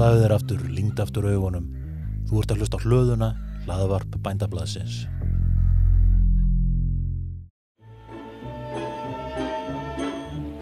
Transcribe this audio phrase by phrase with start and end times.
[0.00, 1.64] Slaðu þér aftur, lingd aftur augunum.
[2.24, 3.26] Þú ert að hlusta á hlöðuna,
[3.66, 4.94] hlaðvarp bændablaðsins.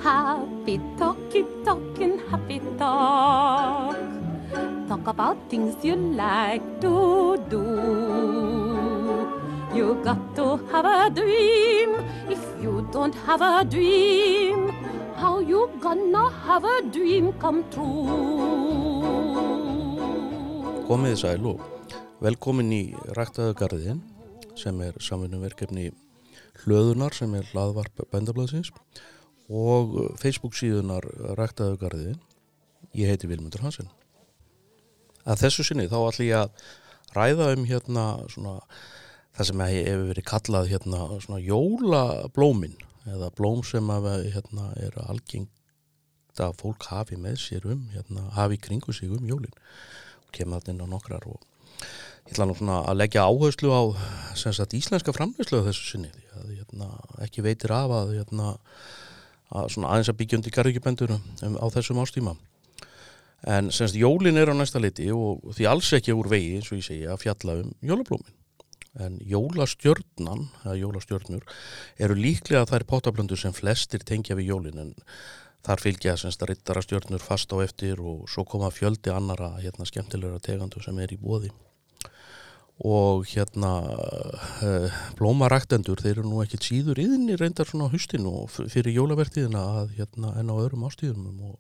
[0.02, 3.94] Happy talky talking happy talk.
[4.90, 7.62] Talk about things you like to do.
[9.70, 11.94] You got to have a dream.
[12.26, 14.74] If you don't have a dream,
[15.14, 18.87] how you gonna have a dream come true?
[20.88, 21.58] Komiði sæl og
[22.24, 23.98] velkomin í Ræktaðu garðin
[24.56, 25.90] sem er samvinnumverkefni
[26.62, 28.70] hlöðunar sem er hlaðvarp bændablaðsins
[29.52, 31.04] og Facebook síðunar
[31.36, 32.16] Ræktaðu garðin.
[32.96, 33.92] Ég heiti Vilmundur Hansen.
[35.28, 36.64] Að þessu sinni þá ætlum ég að
[37.18, 38.56] ræða um hérna svona
[39.36, 42.80] það sem hefur verið kallað hérna svona jólablómin
[43.12, 45.52] eða blóm sem að hérna er algengt
[46.40, 49.52] að fólk hafi með sér um, hérna hafi kringu sig um jólinn
[50.34, 51.40] kemur þetta inn á nokkrar og
[52.28, 53.82] ég ætla nú svona að leggja áherslu á
[54.36, 56.90] sagt, íslenska framleyslu á þessu sinni að hérna,
[57.24, 58.52] ekki veitir af að, hérna,
[59.48, 62.36] að aðeins að byggja undir garðugjubendunum um, á þessum ástíma
[63.46, 66.80] en semst jólin er á næsta liti og því alls ekki úr vegi eins og
[66.80, 68.34] ég segja að fjalla um jólablómin.
[68.98, 71.44] En jólastjörnan jólastjörnur
[72.02, 74.94] eru líklega þær potablöndur sem flestir tengja við jólin en
[75.68, 79.84] Þar fylgja semst að rittara stjórnur fast á eftir og svo koma fjöldi annara hérna
[79.84, 81.50] skemmtilegra tegandu sem er í bóði.
[82.88, 88.54] Og hérna uh, blómaræktendur, þeir eru nú ekkit síður yðinni reyndar svona á hustinu og
[88.54, 91.58] fyrir jólavertíðina að hérna enn á öðrum ástíðunum og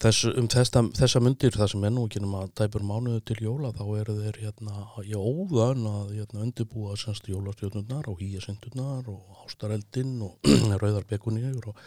[0.00, 3.68] Þess, um þessa, þessa myndir, það sem ennú ekki um að tæpur mánuðu til jóla,
[3.76, 10.14] þá eru þeir hérna í óðan að hérna, undirbúa semst jólastjóðnurnar og hýjasindurnar og ástareldinn
[10.24, 10.48] og
[10.80, 11.82] rauðarbekunir og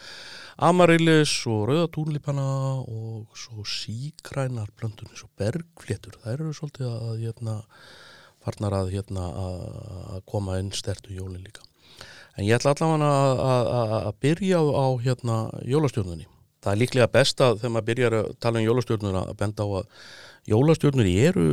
[0.69, 2.45] amarillis og rauðatúnlipana
[2.84, 7.56] og svo síkrænar blöndunni, svo bergflétur, þær eru svolítið að hérna,
[8.46, 9.25] farnar að, hérna,
[10.19, 11.66] að koma inn stertu jólin líka.
[12.38, 16.29] En ég ætla allavega að byrja á hérna, jólastjóðnunni
[16.63, 19.69] það er líklega best að þegar maður byrjar að tala um jólastjórnur að benda á
[19.79, 19.85] að
[20.53, 21.47] jólastjórnur eru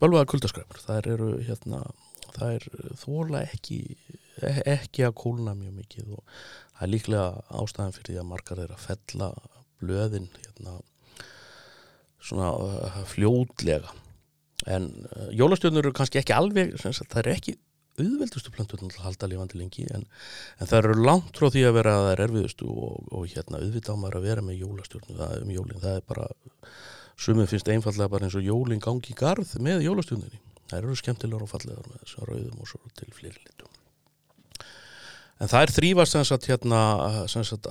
[0.00, 1.82] bölvaða kuldaskrefur það eru hérna
[2.34, 2.66] það er
[3.00, 3.80] þóla ekki
[4.40, 6.22] ekki að kóluna mjög mikið og
[6.76, 7.24] það er líklega
[7.60, 9.30] ástæðan fyrir því að margar er að fella
[9.80, 10.76] blöðin hérna
[12.20, 13.92] svona uh, fljóðlega
[14.68, 17.56] en uh, jólastjórnur eru kannski ekki alveg það er ekki
[18.00, 20.06] auðveldustu plöntunum til að halda lifandi lengi en,
[20.58, 23.60] en það eru langt frá því að vera að það er erfiðustu og, og hérna
[23.60, 26.28] auðvitað maður að vera með jólastjórnum það er um jólinn, það er bara
[27.20, 30.40] sumið finnst einfallega bara eins og jólinn gangi í garð með jólastjórnunni,
[30.70, 33.68] það eru skemmtilegar og fallegar með þessar rauðum og svo til fleiri litum.
[35.40, 36.80] En það er þrývast sem sagt hérna
[37.32, 37.68] sem sagt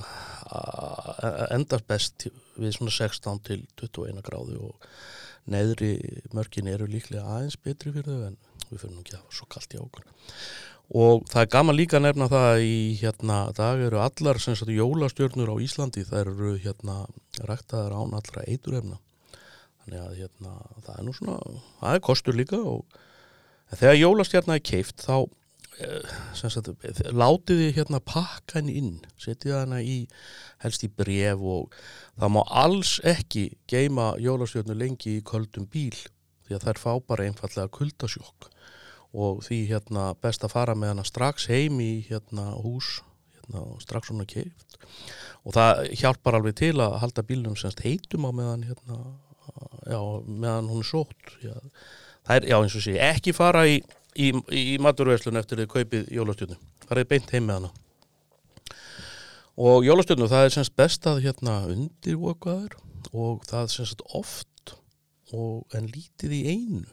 [1.53, 2.25] endast best
[2.57, 4.87] við svona 16 til 21 gráðu og
[5.49, 5.93] neðri
[6.33, 8.39] mörkin eru líklega aðeins betri fyrir þau en
[8.71, 10.17] við fyrir nú ekki að það var svo kallt í ákvörna
[10.89, 14.73] og það er gaman líka að nefna það í hérna dag eru allar sem sagt
[14.73, 16.05] jólastjörnur á Íslandi.
[16.07, 16.95] Það eru hérna
[17.45, 18.97] ræktaðar án allra eiturefna.
[19.83, 21.37] Þannig að hérna það er nú svona
[21.81, 22.97] það er kostur líka og
[23.77, 25.15] þegar jólastjörna er keift þá
[25.79, 26.71] eh, Sagt,
[27.13, 28.95] látið þið hérna pakka henni inn.
[29.21, 30.01] Setið hana í
[30.63, 31.75] helst í bref og
[32.17, 37.29] það má alls ekki geima jólastjörnu lengi í köldum bíl því að þær fá bara
[37.29, 38.49] einfallega kuldasjokk
[39.13, 42.99] og því hérna best að fara með hana strax heim í hérna hús
[43.39, 44.77] hérna, strax svona keift
[45.45, 48.99] og það hjálpar alveg til að halda bílunum semst heitum á meðan hérna
[49.85, 51.35] já, meðan hún er sótt.
[51.43, 51.55] Já,
[52.27, 53.79] það er, já eins og sé, ekki fara í,
[54.15, 57.71] í, í maturveslun eftir þið kaupið jólastjórnu, farið beint heim með hana.
[59.59, 62.77] Og jólastjórnu það er semst best að hérna undirvokaður
[63.11, 64.75] og það semst oft
[65.35, 66.85] og en lítið í einu.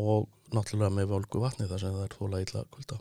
[0.00, 2.98] Og náttúrulega með volgu vatni þar sem það er þóla illa kvölda.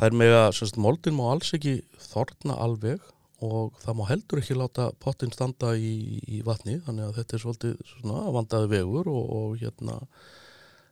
[0.00, 1.74] Það er með að moldin má alls ekki
[2.10, 3.08] þorna alveg
[3.44, 7.42] og það má heldur ekki láta pottin standa í, í vatni þannig að þetta er
[7.44, 7.94] svolítið
[8.36, 9.96] vandaði vegur og, og hérna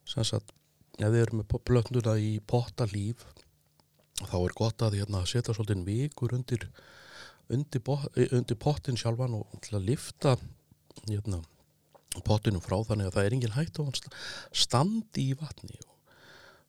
[0.08, 0.54] sem sagt,
[0.96, 3.26] ef þið eru með blönduna í pottalíf
[4.24, 6.64] þá er gott að hérna, setja svolítið vikur undir,
[7.52, 7.84] undir,
[8.32, 10.38] undir pottin sjálfan og lifta
[11.04, 11.42] hérna
[12.26, 13.96] pottinum frá þannig að það er engin hægt og
[14.56, 15.78] standi í vatni.
[15.84, 15.96] Og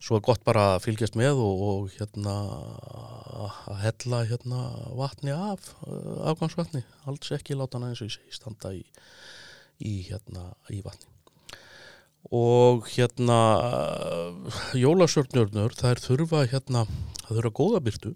[0.03, 2.36] svo er gott bara að fylgjast með og, og hérna
[3.69, 4.63] að hella hérna
[5.00, 5.71] vatni af
[6.31, 8.83] afgangsvatni, alls ekki láta hann eins og ég standa í,
[9.83, 11.07] í hérna í vatni.
[12.36, 13.39] Og hérna
[14.75, 16.83] jólasjörnjörnur það er þurfa hérna
[17.24, 18.12] það þurfa góða byrtu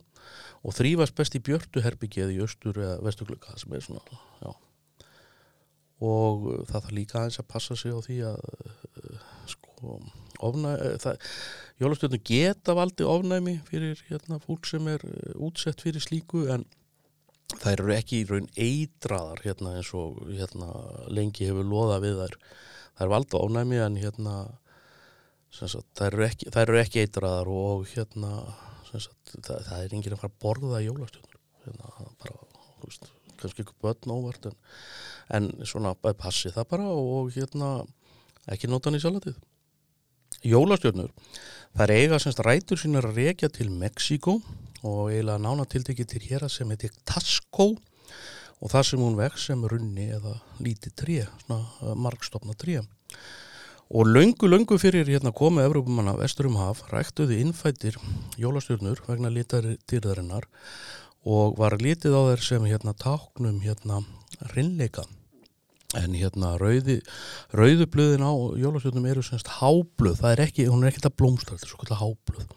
[0.63, 4.03] og þrýfast best í björtu herbyggið í östur eða vestuglöka sem er svona
[4.43, 4.51] já
[6.01, 11.27] og það þarf líka aðeins að passa sig á því að uh, sko uh, það,
[11.81, 16.65] jólastjörnum geta valdi ofnæmi fyrir hérna, fólk sem er uh, útsett fyrir slíku en
[17.61, 20.71] þær eru ekki í raun eitraðar hérna eins og hérna
[21.13, 22.37] lengi hefur loða við þær.
[22.97, 24.35] Þær valda ofnæmi en hérna
[25.53, 28.31] sagt, þær, eru ekki, þær eru ekki eitraðar og hérna
[28.89, 32.39] sagt, það, það er enginn að fara að borða jólastjörnur hérna bara,
[32.79, 33.11] þú veist
[33.43, 34.57] kannski ekki börn óvart en,
[35.35, 37.75] en svona passi það bara og hérna
[38.51, 39.37] ekki nota hann í salatið.
[40.43, 41.11] Jólastjörnur
[41.73, 44.39] það er eiga semst rætur sínar að reykja til Mexíkó
[44.83, 47.71] og eiginlega nánatiltekið til hér sem heitir Tasco
[48.63, 52.79] og það sem hún vex sem runni eða lítið tré, svona margstofna tré.
[53.93, 57.99] Og löngu, löngu fyrir hérna komið Evrópumanna vesturum haf ræktuði innfættir
[58.39, 60.47] jólastjörnur vegna litartýrðarinnar
[61.23, 64.01] og var litið á þeir sem hérna táknum hérna
[64.53, 65.05] rinnleika
[65.97, 66.99] en hérna rauði
[67.53, 71.67] rauðublöðin á jólasjónum eru semst háblöð, það er ekki, hún er ekkert að blómstra þetta
[71.67, 72.47] er svo kallar háblöð.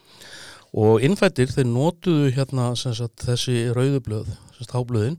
[0.76, 5.18] Og innfættir þeir notuðu hérna sagt, þessi rauðublöð, semst háblöðin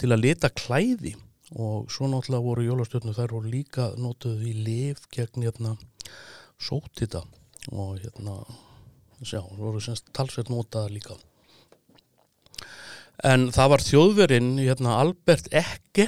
[0.00, 1.16] til að leta klæði.
[1.50, 5.74] Og svo náttúrulega voru jólastjörnum þær voru líka notuðu í lif gegn hérna
[6.62, 7.24] sótita
[7.74, 8.36] og hérna
[9.26, 11.18] sjá, voru semst talsveit notaða líka
[13.26, 16.06] En það var þjóðverinn hérna, Albert Ecke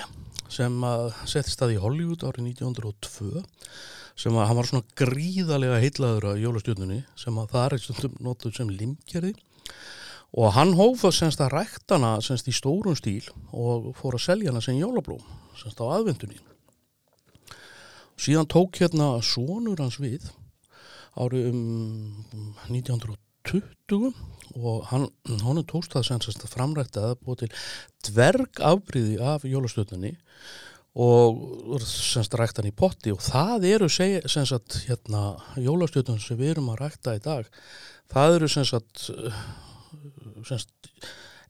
[0.52, 0.84] sem
[1.28, 3.42] settist það í Hollywood árið 1902
[4.22, 8.56] sem að hann var svona gríðarlega heitlaður á jólastjórnunni sem að það er eitthvað notuð
[8.56, 9.32] sem limgerði
[10.32, 14.64] og hann hófað semst að ræktana semst í stórun stíl og fór að selja hana
[14.64, 15.20] sem jólablóm
[15.60, 16.40] semst á aðvendunni.
[18.16, 20.30] Síðan tók hérna sonur hans við
[21.16, 22.56] árið um
[23.42, 24.12] 1920
[24.58, 25.06] og hann,
[25.42, 27.50] honum tókst það að framrækta að búið til
[28.08, 30.12] dvergafbríði af jólastjórnunni
[30.92, 35.22] og semst rækta hann í potti og það eru semst hérna
[35.56, 37.48] jólastjórnun sem við erum að rækta í dag
[38.12, 39.38] það eru semst að
[40.48, 41.00] semst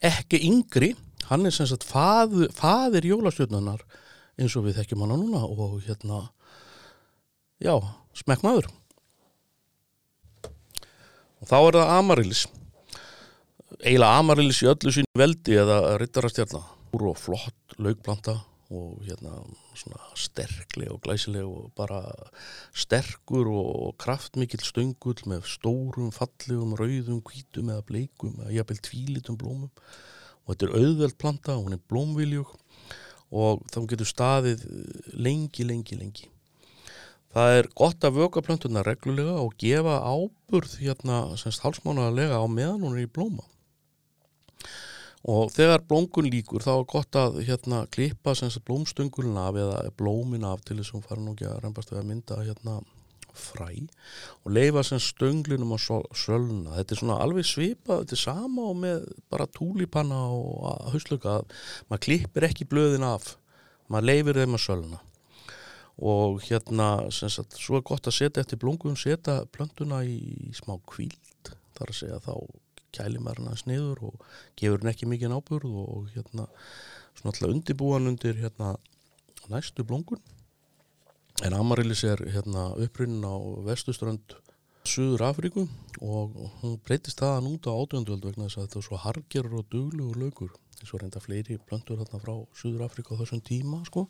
[0.02, 0.92] ekki yngri
[1.28, 3.82] hann er semst að faður, faðir jólastjórnunar
[4.38, 6.22] eins og við þekkjum hana núna og hérna
[7.62, 7.74] já,
[8.18, 8.70] smekkmaður
[11.42, 12.44] og þá er það Amaryllis.
[13.82, 18.36] Eiginlega Amaryllis í öllu sín veldi eða rittarastjarnar úr og flott laugplanta
[18.72, 19.42] og hérna
[19.76, 22.00] svona sterkleg og glæsileg og bara
[22.76, 29.72] sterkur og kraftmikill stöngull með stórum, fallegum, rauðum, hvítum eða bleikum eða jafnvel tvílitum blómum.
[30.44, 32.54] Og þetta er auðveld planta hún er blómviljug
[33.32, 34.64] og þá getur staðið
[35.16, 36.31] lengi, lengi, lengi.
[37.32, 42.84] Það er gott að vöka plantuna reglulega og gefa áburð hérna semst halsmánaðarlega á meðan
[42.84, 43.46] hún er í blóma.
[45.22, 48.34] Og þegar blóngun líkur þá er gott að hérna klippa
[48.66, 52.02] blómstöngulin af eða blómin af til þess að hún fara nú ekki að reymbast við
[52.02, 52.80] að mynda hérna
[53.32, 53.88] fræ
[54.44, 58.76] og leifa sem stönglinum á söluna þetta er svona alveg svipað þetta er sama og
[58.82, 61.38] með bara túlipanna og hauslöka
[61.88, 63.36] maður klippir ekki blöðin af
[63.88, 65.00] maður leifir þeim á söluna
[66.00, 71.52] og hérna sagt, svo er gott að setja eftir blóngun setja plöntuna í, smá kvíld
[71.76, 72.34] þar að segja þá
[72.92, 74.24] kæli maður hann sniður og
[74.60, 76.46] gefur hann ekki mikið nábúrð og hérna
[77.16, 78.74] svona alltaf undibúan undir hérna
[79.52, 80.20] næstu blóngun
[81.42, 83.36] en Amaryllis er hérna upprunnin á
[83.66, 84.36] vestuströnd
[84.82, 85.68] Suður Afríku
[86.02, 89.68] og hún breytist það út á átjöndvöld vegna þess að þetta er svo hargerur og
[89.70, 94.06] duglugur lögur þess að reynda fleiri blöndur þarna frá Suður Afríku á þessum tíma sko.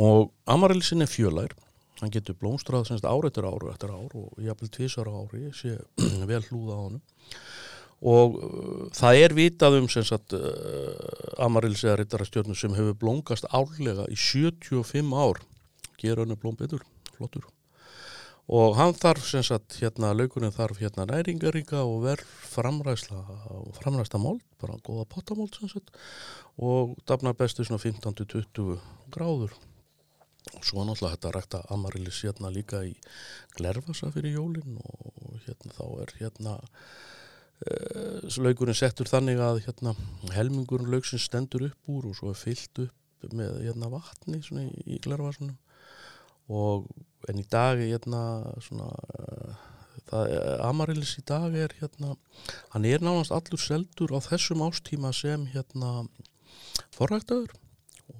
[0.00, 1.54] Og Amaryllisin er fjölær.
[2.00, 5.76] Hann getur blómstrað semst ár eftir ár eftir ár og jafnvel tvísar ári sé
[6.30, 7.02] vel hlúða á hann
[8.02, 13.46] og uh, það er vitað um sem sagt uh, Amarils eða Rittarastjörnum sem hefur blóngast
[13.54, 15.38] álega í 75 ár.
[16.02, 16.82] Gera henni blóm betur,
[17.14, 17.46] flottur
[18.50, 23.20] og hann þarf sem sagt hérna laukurinn þarf hérna næringaríka og verð framræsla
[23.78, 25.92] framræsta mold, bara goða pottamold sem sagt.
[26.58, 28.80] Og dafnar bestu svona 15-20
[29.14, 29.54] gráður.
[30.56, 32.96] Og svo náttúrulega þetta rækta Amarilis hérna líka í
[33.54, 36.58] Glervasa fyrir jólinn og hérna þá er hérna
[37.62, 39.92] Uh, laugurinn settur þannig að hérna,
[40.34, 44.64] helmingurinn laugsins stendur upp úr og svo er fyllt upp með hérna, vatni í,
[44.96, 45.54] í glarvarsunum
[46.50, 46.88] og
[47.30, 48.22] en í dag hérna,
[48.64, 48.88] svona,
[49.18, 49.68] uh,
[50.66, 52.16] Amaryllis í dag er hérna,
[52.74, 56.06] hann er nánast allur seldur á þessum ástíma sem hérna
[56.96, 57.54] forræktaður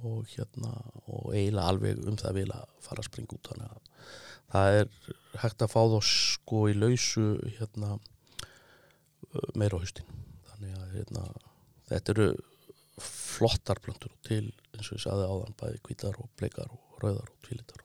[0.00, 0.72] og hérna
[1.04, 3.50] og eiginlega alveg um það vil að fara að springa út.
[3.50, 3.90] Þannig að
[4.52, 4.88] það er
[5.42, 7.26] hægt að fá þá sko í lausu
[7.58, 7.98] hérna
[9.58, 10.08] meira á haustin.
[10.52, 11.28] Þannig að hérna,
[11.90, 12.28] þetta eru
[13.02, 17.40] flottar plöntur til eins og ég saði áðan bæði hvítar og bleikar og rauðar og
[17.46, 17.84] tvílitar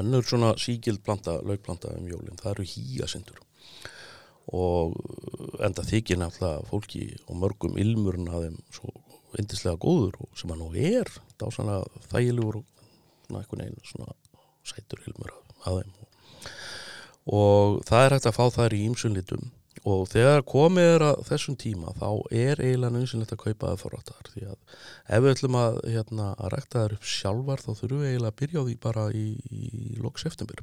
[0.00, 3.44] önnur svona sígild planta, laugplanta um jólinn, það eru hýjasindur
[4.48, 4.96] og
[5.64, 8.92] enda þykir nefnilega fólki og mörgum ilmurinn að þeim svo
[9.38, 12.64] indislega góður og sem hann nú er dásanlega þægilegur og
[13.26, 14.14] svona einhvern veginn svona
[14.64, 15.34] sætur ilmur
[15.68, 15.94] að þeim.
[17.28, 19.50] Og það er hægt að fá þær í ímsunlitum
[19.88, 24.30] og þegar komið er að þessum tíma þá er eiginlega nöðsynlegt að kaupa það forrættar
[24.34, 24.58] því að
[25.16, 28.38] ef við ætlum að, hérna, að rækta þær upp sjálfar þá þurfum við eiginlega að
[28.42, 29.64] byrja á því bara í, í
[30.04, 30.62] loks eftirbyr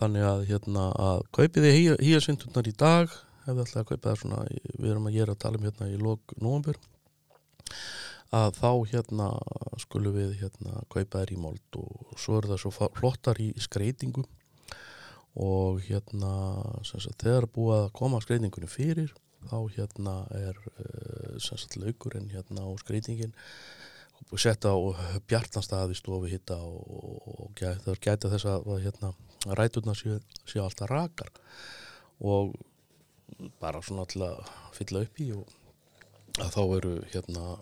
[0.00, 4.20] þannig að, hérna, að kaupið þið hýjasvindunar í dag ef við ætlum að kaupa það
[4.22, 6.80] svona við erum að gera að tala um hérna í lok nógumbur
[8.30, 9.28] að þá hérna
[9.82, 11.78] skulum við hérna kaupa þær í mold.
[11.80, 14.26] Og svo er það svo flottar í skreitingum
[15.38, 16.32] og hérna
[16.86, 19.12] sagt, þegar búið að koma skreitingunni fyrir
[19.48, 23.34] þá hérna er uh, sagt, laukurinn hérna á skreitingin
[24.28, 24.78] og setja á
[25.30, 29.14] bjartanstaði stofi hitta og, og gæta, gæta þess að hérna,
[29.56, 31.32] ræturna séu, séu alltaf rakar.
[32.20, 32.52] Og
[33.62, 34.42] bara svona að
[34.76, 35.48] fylla upp í og
[36.36, 37.56] þá eru hérna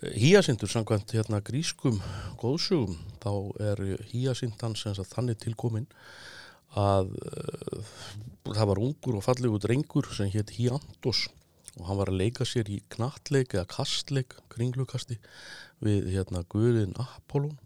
[0.00, 1.98] híasindur samkvæmt hérna grískum
[2.40, 3.32] góðsugum þá
[3.72, 5.88] er híasindan þannig tilkominn
[6.78, 7.94] að uh,
[8.50, 11.28] það var ungur og fallegur drengur sem hétt Híandos
[11.78, 15.18] og hann var að leika sér í knattleik eða kastleik, kringlukasti
[15.82, 17.58] við hérna Guðin Apollón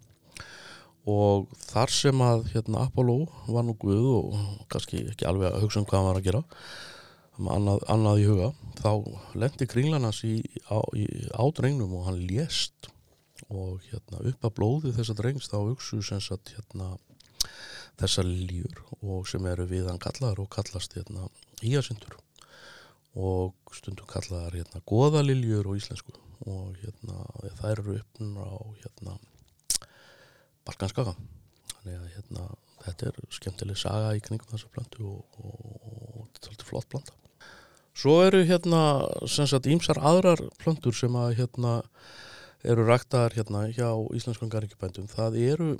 [1.10, 5.82] og þar sem að hérna Apolló var nú Guð og kannski ekki alveg að hugsa
[5.82, 6.44] um hvað hann var að gera
[7.38, 8.90] annað, annað í huga þá
[9.38, 10.36] lendi kringlanas í,
[10.70, 12.90] á, í, á drengnum og hann lést.
[13.52, 16.94] Og hérna upp að blóði þessa drengs þá hugsu sem sagt hérna
[18.00, 21.28] þessar lífur og sem eru viðan kallaðar og kallast hérna
[21.62, 22.16] híasindur
[23.14, 26.14] og stundum kallaðar hérna goðaliljur og íslensku.
[26.44, 27.22] Og hérna
[27.60, 29.14] það eru uppn á hérna
[30.66, 32.48] Balkanskaka þannig að hérna
[32.84, 36.90] þetta er skemmtileg saga í kringum þessu plantu og, og, og þetta er alltaf flott
[36.90, 37.16] planta.
[37.94, 38.82] Svo eru hérna
[39.30, 41.78] sem sagt ímsar aðrar plantur sem að hérna
[42.64, 45.70] eru ræktaðar hérna hjá íslenskum garðingibændum það eru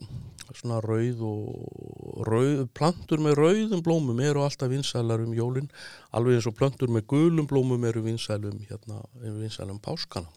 [0.53, 1.94] svona rauð og
[2.29, 5.69] rauð, plantur með rauðum blómum eru alltaf vinsælar um jólin
[6.15, 10.31] alveg eins og plantur með gulum blómum eru vinsælum hérna, vinsælum páskana.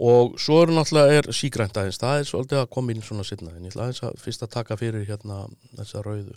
[0.00, 3.52] Og svo eru náttúrulega er sígrænt aðeins, það er svolítið að koma inn svona sinna,
[3.52, 5.42] en ég ætla aðeins að fyrst að taka fyrir hérna
[5.76, 6.36] þessa rauðu.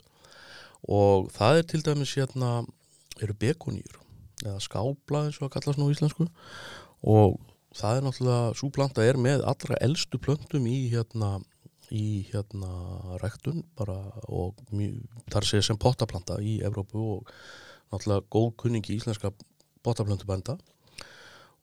[0.91, 2.51] Og það er til dæmis hérna
[3.23, 3.99] eru bekonýr
[4.43, 6.27] eða skábla eins og að kallast nú íslensku.
[7.07, 7.39] Og
[7.77, 11.37] það er náttúrulega, svo planta er með allra eldstu plöntum í hérna
[11.93, 14.57] í hérna ræktun bara og
[15.31, 17.33] þar sé sem pottaplanta í Evrópu og
[17.93, 19.31] náttúrulega góð kunningi íslenska
[19.85, 20.57] pottaplöntubænda.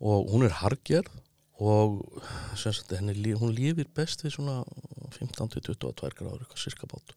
[0.01, 1.11] Og hún er hargerð
[1.61, 2.23] og
[2.57, 4.63] sagt, henni, hún lífir best við svona
[5.19, 7.13] 15-22 gráður eitthvað sirka bát.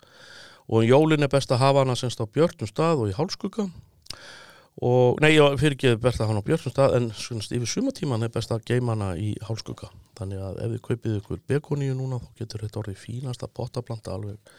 [0.68, 3.70] Og jólin er best að hafa hana semst á björnum stað og í hálskugga
[4.84, 8.52] og, nei, fyrir ekki hafa hana á björnum stað en svona, yfir sumatíman er best
[8.52, 12.66] að geima hana í hálskugga þannig að ef þið kaupið ykkur bekoníu núna þá getur
[12.66, 14.58] þetta orðið fínasta pottaplanta alveg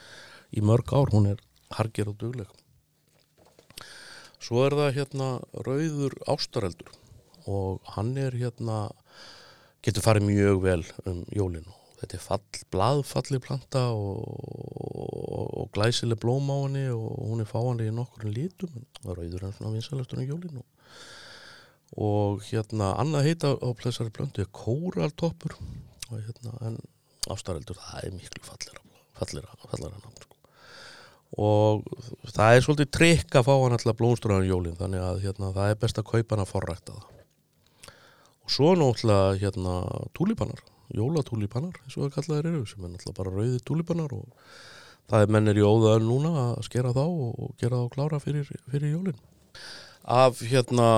[0.54, 1.42] í mörg ár, hún er
[1.74, 2.50] harger og dugleg.
[4.42, 5.28] Svo er það hérna
[5.66, 6.92] rauður ástareldur
[7.50, 8.88] og hann er hérna
[9.84, 11.83] getur farið mjög vel um jólinu.
[12.04, 17.48] Þetta er fall, bladfalli planta og, og, og glæsileg blóm á henni og hún er
[17.48, 20.64] fáanlega í nokkur lítum það rauður hann svona vinsalöftur um jólinu
[22.04, 25.54] og hérna annað heita á plessari plöntu er kóraltoppur.
[26.10, 26.80] Og hérna en
[27.30, 28.84] ástareldur það er miklu fallera
[29.14, 30.36] fallera, fallera nátt sko.
[31.44, 31.86] og
[32.34, 35.80] það er svolítið trikk að fá hann alltaf blómstúraðan jólin þannig að hérna, það er
[35.82, 37.10] best að kaupa hann að forrækta það
[38.44, 39.74] og svo náttúrulega hérna
[40.16, 40.60] túlipanar,
[40.98, 44.26] jólatúlipanar eins og það kallaðir eru, sem er náttúrulega bara rauði túlipanar og
[45.10, 48.94] það er mennir í óðaðan núna að skera þá og gera þá klára fyrir, fyrir
[48.94, 49.20] jólin.
[50.04, 50.88] Af hérna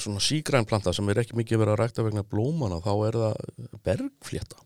[0.00, 4.62] svona sígrænplanta sem er ekki mikið verið að rækta vegna blómana þá er það bergflétta.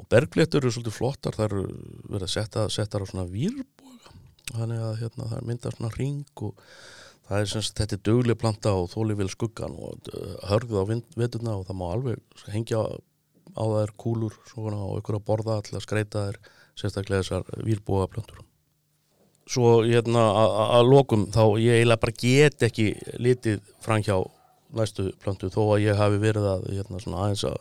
[0.00, 1.62] Og bergfléttur eru svolítið flottar það eru
[2.08, 4.16] verið að setja settar á svona výrboga
[4.52, 6.58] þannig að hérna það myndar svona ring og
[7.28, 10.84] það er semst, þetta er dögleg planta og þóli vil skuggan og uh, hörgð á
[11.20, 12.82] veturna og það má alveg hengja
[13.52, 16.40] á þær kúlur svona, og ykkur að borða til að skreita þær
[16.78, 18.40] sérstaklega þessar výrbúa plöntur
[19.50, 20.22] svo hérna
[20.78, 24.20] að lokum þá ég eiginlega bara get ekki litið framhjá
[24.72, 27.58] næstu plöntu þó að ég hafi verið að hérna, aðeins að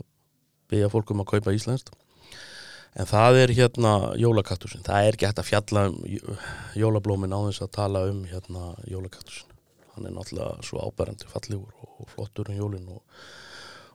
[0.72, 1.92] byggja fólkum að kaupa íslenskt.
[2.96, 6.00] En það er hérna jólakattusin það er ekki hægt að fjalla um
[6.76, 9.48] jólablómin á þess að tala um hérna jólakattusin
[9.96, 13.02] hann er náttúrulega svo ábærandi fallegur og flottur um jólin og,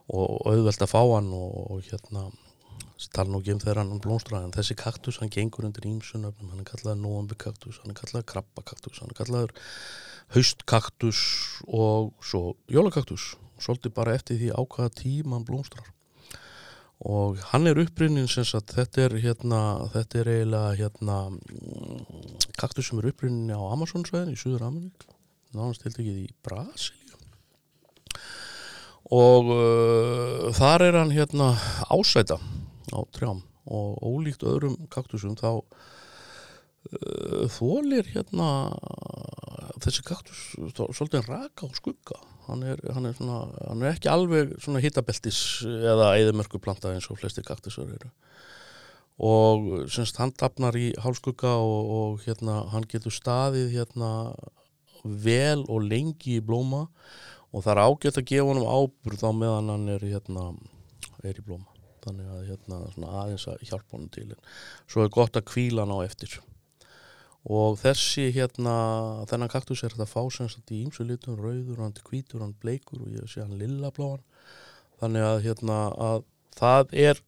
[0.09, 2.29] og auðvelt að fá hann og, og hérna
[3.13, 6.63] tala nú ekki um þegar hann blómstra en þessi kaktus hann gengur undir ímsunöfnum hann
[6.63, 9.53] er kallaður nóambikaktus, hann er kallaður krabbakaktus hann er kallaður
[10.35, 11.21] haustkaktus
[11.67, 15.93] og svo jólakaktus svolítið bara eftir því ákvaða tíma hann blómstrar.
[17.07, 19.61] Og hann er upprinnin sem sagt þetta er hérna
[19.93, 21.17] þetta er eiginlega hérna
[22.57, 25.05] kaktus sem er upprinnin á Amazonsvæðin í Suður Amerík
[25.53, 27.06] náðan stilt ekki í Brasilíu
[29.13, 31.53] og uh, þar er hann hérna
[31.91, 32.41] ásæta
[32.91, 33.43] á trjám.
[33.67, 38.49] Og ólíkt öðrum kaktusum þá uh, þólir hérna
[39.83, 40.41] þessi kaktus
[40.75, 42.19] þá, svolítið raka og skugga.
[42.47, 47.09] Hann er, hann er, svona, hann er ekki alveg svona hitabeltis eða eðimörku planta eins
[47.11, 48.11] og flesti kaktusar eru.
[49.17, 54.11] Og semst hann tapnar í hálskugga og, og hérna hann getur staðið hérna
[55.07, 56.87] vel og lengi í blóma.
[56.87, 60.45] og það er ágætt að gefa honum ábyrð þá meðan hann er hérna
[61.25, 61.73] er í blóma.
[62.07, 62.81] Þannig að hérna
[63.23, 64.29] aðeins að hjálpa honum til
[64.87, 66.37] svo er gott að kvíla hann á eftir.
[67.47, 68.75] Og þessi hérna
[69.31, 72.57] þennan kaktus er þetta að fá semst í ímsu litum, rauður, hann til hvítur, hann
[72.63, 74.25] bleikur og ég sé hann lilla bláan.
[74.99, 76.27] Þannig að hérna að
[76.59, 77.23] það er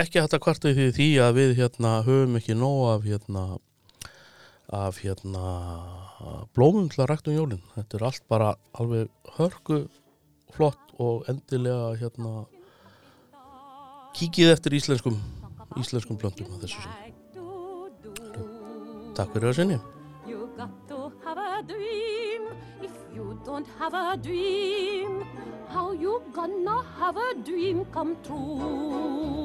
[0.00, 3.44] ekki hægt að kvarta því því að við hérna höfum ekki nóg af hérna
[4.74, 5.44] af hérna
[6.56, 9.80] blómum til að rækta um jólinn þetta er allt bara alveg hörku
[10.54, 12.44] flott og endilega hérna
[14.14, 15.18] kíkið eftir íslenskum
[15.80, 17.12] íslenskum blöndum að þessu sem
[19.14, 19.78] Takk fyrir að sinni
[20.26, 22.48] You got to have a dream.
[22.82, 25.22] If you don't have a dream,
[25.68, 29.44] how you gonna have a dream come true?